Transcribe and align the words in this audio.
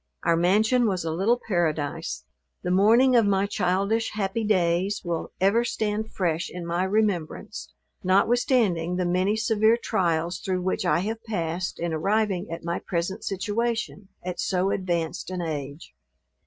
Our 0.23 0.35
mansion 0.35 0.87
was 0.87 1.05
a 1.05 1.11
little 1.13 1.39
paradise. 1.47 2.23
The 2.63 2.71
morning 2.71 3.15
of 3.15 3.27
my 3.27 3.45
childish, 3.45 4.13
happy 4.13 4.43
days, 4.43 5.03
will 5.05 5.31
ever 5.39 5.63
stand 5.63 6.11
fresh 6.11 6.49
in 6.49 6.65
my 6.65 6.85
remembrance, 6.85 7.71
notwithstanding 8.03 8.95
the 8.95 9.05
many 9.05 9.35
severe 9.35 9.77
trials 9.77 10.39
through 10.39 10.63
which 10.63 10.87
I 10.87 11.01
have 11.01 11.23
passed, 11.23 11.79
in 11.79 11.93
arriving 11.93 12.49
at 12.49 12.63
my 12.63 12.79
present 12.79 13.23
situation, 13.23 14.07
at 14.25 14.39
so 14.39 14.71
advanced 14.71 15.29
an 15.29 15.43
age. 15.43 15.93